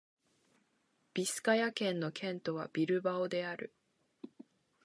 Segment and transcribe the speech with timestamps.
[1.13, 3.71] ビスカヤ県の県都はビルバオである